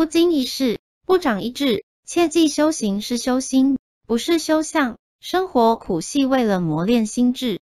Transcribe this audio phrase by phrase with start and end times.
[0.00, 1.84] 不经一事，不长一智。
[2.06, 4.96] 切记修行是修心，不是修相。
[5.20, 7.59] 生活苦系为了磨练心智，